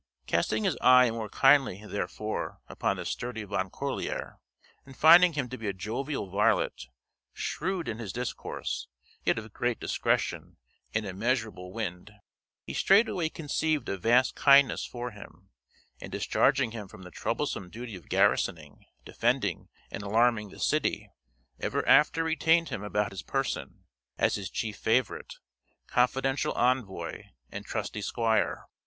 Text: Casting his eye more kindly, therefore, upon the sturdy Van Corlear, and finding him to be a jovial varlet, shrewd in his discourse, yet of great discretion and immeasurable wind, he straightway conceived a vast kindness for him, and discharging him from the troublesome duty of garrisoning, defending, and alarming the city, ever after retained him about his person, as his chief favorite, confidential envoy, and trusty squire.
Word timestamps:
Casting 0.25 0.63
his 0.63 0.75
eye 0.81 1.11
more 1.11 1.29
kindly, 1.29 1.85
therefore, 1.85 2.57
upon 2.67 2.97
the 2.97 3.05
sturdy 3.05 3.43
Van 3.43 3.69
Corlear, 3.69 4.39
and 4.83 4.97
finding 4.97 5.33
him 5.33 5.47
to 5.49 5.59
be 5.59 5.67
a 5.67 5.73
jovial 5.73 6.27
varlet, 6.31 6.87
shrewd 7.33 7.87
in 7.87 7.99
his 7.99 8.11
discourse, 8.11 8.87
yet 9.25 9.37
of 9.37 9.53
great 9.53 9.79
discretion 9.79 10.57
and 10.91 11.05
immeasurable 11.05 11.71
wind, 11.71 12.13
he 12.63 12.73
straightway 12.73 13.29
conceived 13.29 13.87
a 13.89 13.95
vast 13.99 14.33
kindness 14.33 14.83
for 14.87 15.11
him, 15.11 15.51
and 15.99 16.11
discharging 16.11 16.71
him 16.71 16.87
from 16.87 17.03
the 17.03 17.11
troublesome 17.11 17.69
duty 17.69 17.95
of 17.95 18.09
garrisoning, 18.09 18.83
defending, 19.05 19.69
and 19.91 20.01
alarming 20.01 20.49
the 20.49 20.59
city, 20.59 21.11
ever 21.59 21.87
after 21.87 22.23
retained 22.23 22.69
him 22.69 22.81
about 22.81 23.11
his 23.11 23.21
person, 23.21 23.83
as 24.17 24.33
his 24.33 24.49
chief 24.49 24.77
favorite, 24.77 25.35
confidential 25.85 26.53
envoy, 26.53 27.25
and 27.51 27.67
trusty 27.67 28.01
squire. 28.01 28.65